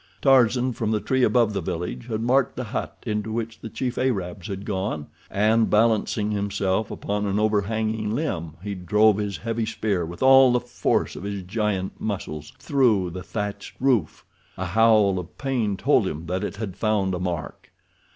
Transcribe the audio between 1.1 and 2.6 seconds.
above the village, had marked